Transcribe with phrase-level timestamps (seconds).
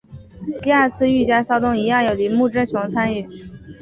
[0.63, 3.29] 第二次御家骚动一样有铃木正雄参与。